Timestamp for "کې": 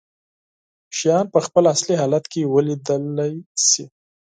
2.31-2.49